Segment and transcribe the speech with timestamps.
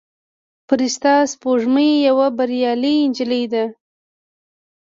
[0.67, 3.65] فرشته سپوږمۍ یوه بریالۍ نجلۍ ده.